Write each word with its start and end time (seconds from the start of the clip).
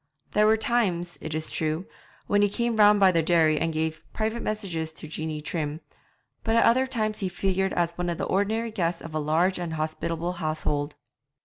There 0.31 0.47
were 0.47 0.57
times, 0.57 1.19
it 1.21 1.35
is 1.35 1.51
true, 1.51 1.85
when 2.25 2.41
he 2.41 2.49
came 2.49 2.75
round 2.77 2.99
by 2.99 3.11
the 3.11 3.21
dairy 3.21 3.59
and 3.59 3.71
gave 3.71 4.01
private 4.13 4.41
messages 4.41 4.91
to 4.93 5.07
Jeanie 5.07 5.41
Trim, 5.41 5.79
but 6.43 6.55
at 6.55 6.65
other 6.65 6.87
times 6.87 7.19
he 7.19 7.29
figured 7.29 7.71
as 7.73 7.91
one 7.91 8.09
of 8.09 8.17
the 8.17 8.23
ordinary 8.25 8.71
guests 8.71 9.03
of 9.03 9.13
a 9.13 9.19
large 9.19 9.59
and 9.59 9.73
hospitable 9.75 10.31
household. 10.33 10.95